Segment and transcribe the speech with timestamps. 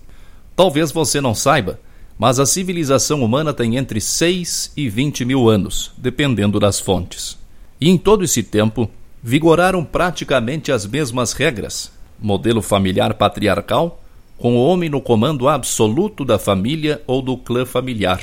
[0.58, 1.80] Talvez você não saiba,
[2.18, 7.38] mas a civilização humana tem entre 6 e 20 mil anos, dependendo das fontes.
[7.80, 8.90] E em todo esse tempo,
[9.22, 14.02] vigoraram praticamente as mesmas regras: modelo familiar patriarcal,
[14.36, 18.20] com o homem no comando absoluto da família ou do clã familiar.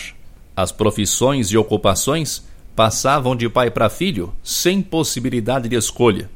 [0.56, 2.42] As profissões e ocupações
[2.74, 6.28] passavam de pai para filho, sem possibilidade de escolha.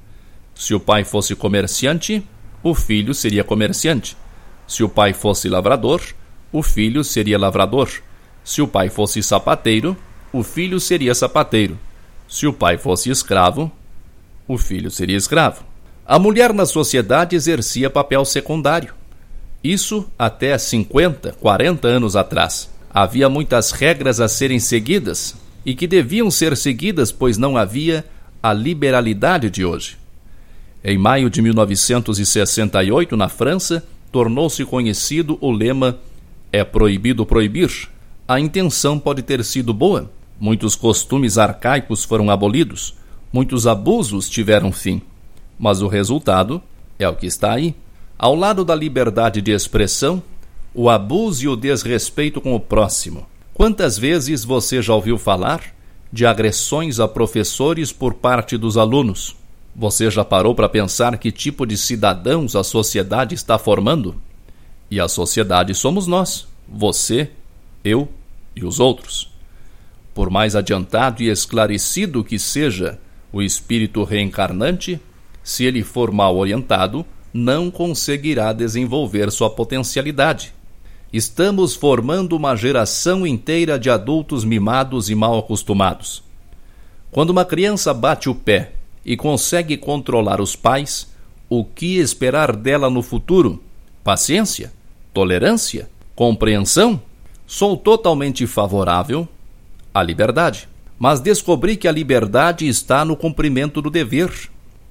[0.55, 2.25] Se o pai fosse comerciante,
[2.63, 4.17] o filho seria comerciante.
[4.69, 6.03] Se o pai fosse lavrador,
[6.53, 7.89] o filho seria lavrador.
[8.45, 9.97] Se o pai fosse sapateiro,
[10.31, 11.79] o filho seria sapateiro.
[12.29, 13.73] Se o pai fosse escravo,
[14.47, 15.65] o filho seria escravo.
[16.07, 18.93] A mulher na sociedade exercia papel secundário.
[19.65, 22.71] Isso até 50, 40 anos atrás.
[22.91, 28.05] Havia muitas regras a serem seguidas e que deviam ser seguidas, pois não havia
[28.43, 29.97] a liberalidade de hoje.
[30.85, 35.99] Em maio de 1968, na França, tornou-se conhecido o lema
[36.53, 37.89] É proibido proibir.
[38.27, 40.11] A intenção pode ter sido boa.
[40.41, 42.95] Muitos costumes arcaicos foram abolidos,
[43.33, 45.03] muitos abusos tiveram fim.
[45.59, 46.63] Mas o resultado
[46.99, 47.75] é o que está aí.
[48.19, 50.23] Ao lado da liberdade de expressão,
[50.75, 53.27] o abuso e o desrespeito com o próximo.
[53.53, 55.61] Quantas vezes você já ouviu falar
[56.13, 59.38] de agressões a professores por parte dos alunos?
[59.81, 64.17] Você já parou para pensar que tipo de cidadãos a sociedade está formando?
[64.91, 67.31] E a sociedade somos nós, você,
[67.85, 68.09] eu
[68.57, 69.31] e os outros.
[70.13, 72.99] Por mais adiantado e esclarecido que seja
[73.33, 75.01] o espírito reencarnante,
[75.45, 80.53] se ele for mal orientado, não conseguirá desenvolver sua potencialidade.
[81.13, 86.21] Estamos formando uma geração inteira de adultos mimados e mal acostumados.
[87.13, 88.73] Quando uma criança bate o pé
[89.09, 91.09] e consegue controlar os pais,
[91.49, 93.59] o que esperar dela no futuro?
[94.05, 94.71] Paciência?
[95.15, 95.89] Tolerância?
[96.15, 97.01] Compreensão?
[97.47, 99.27] Sou totalmente favorável
[99.95, 104.31] à liberdade, mas descobri que a liberdade está no cumprimento do dever.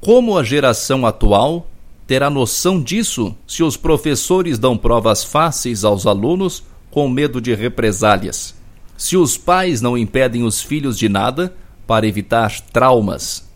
[0.02, 1.68] Como a geração atual
[2.08, 8.56] terá noção disso se os professores dão provas fáceis aos alunos com medo de represálias?
[8.98, 11.56] Se os pais não impedem os filhos de nada
[11.86, 13.47] para evitar traumas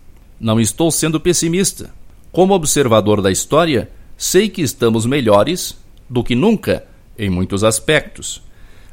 [0.41, 1.91] não estou sendo pessimista.
[2.31, 5.77] Como observador da história, sei que estamos melhores
[6.09, 6.83] do que nunca
[7.17, 8.41] em muitos aspectos.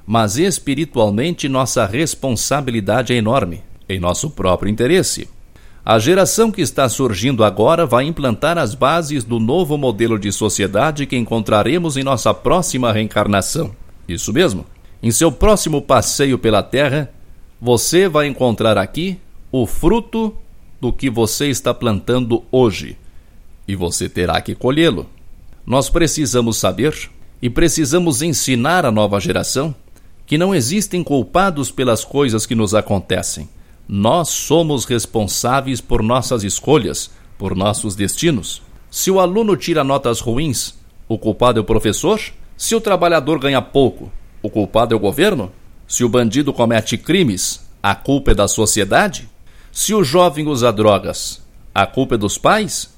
[0.06, 5.28] Mas espiritualmente nossa responsabilidade é enorme, em nosso próprio interesse.
[5.84, 11.06] A geração que está surgindo agora vai implantar as bases do novo modelo de sociedade
[11.06, 13.74] que encontraremos em nossa próxima reencarnação.
[14.06, 14.66] Isso mesmo.
[15.02, 17.10] Em seu próximo passeio pela Terra,
[17.58, 19.18] você vai encontrar aqui
[19.50, 20.36] o fruto
[20.80, 22.96] do que você está plantando hoje
[23.66, 25.06] e você terá que colhê-lo.
[25.66, 27.10] Nós precisamos saber
[27.42, 29.74] e precisamos ensinar a nova geração
[30.26, 33.48] que não existem culpados pelas coisas que nos acontecem.
[33.88, 38.60] Nós somos responsáveis por nossas escolhas, por nossos destinos.
[38.90, 40.74] Se o aluno tira notas ruins,
[41.08, 42.20] o culpado é o professor?
[42.56, 44.10] Se o trabalhador ganha pouco,
[44.42, 45.50] o culpado é o governo?
[45.86, 49.28] Se o bandido comete crimes, a culpa é da sociedade?
[49.80, 51.40] Se o jovem usa drogas,
[51.72, 52.92] a culpa é dos pais?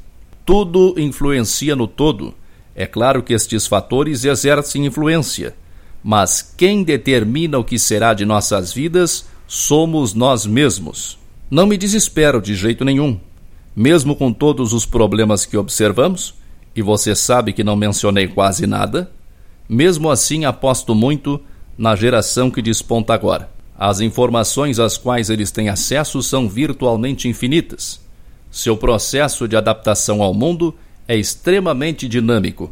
[0.46, 2.32] Tudo influencia no todo.
[2.74, 5.54] É claro que estes fatores exercem influência,
[6.02, 11.18] mas quem determina o que será de nossas vidas somos nós mesmos.
[11.50, 13.20] Não me desespero de jeito nenhum.
[13.76, 16.34] Mesmo com todos os problemas que observamos,
[16.74, 19.12] e você sabe que não mencionei quase nada,
[19.68, 21.38] mesmo assim aposto muito
[21.76, 23.59] na geração que desponta agora.
[23.80, 27.98] As informações às quais eles têm acesso são virtualmente infinitas.
[28.50, 30.76] Seu processo de adaptação ao mundo
[31.08, 32.70] é extremamente dinâmico.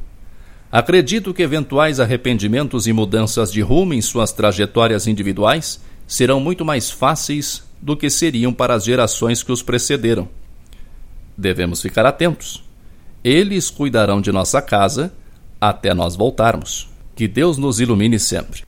[0.71, 6.91] Acredito que eventuais arrependimentos e mudanças de rumo em suas trajetórias individuais serão muito mais
[6.91, 10.29] fáceis do que seriam para as gerações que os precederam.
[11.35, 12.63] Devemos ficar atentos.
[13.25, 15.11] Eles cuidarão de nossa casa
[15.59, 16.87] até nós voltarmos.
[17.17, 18.68] Que Deus nos ilumine sempre.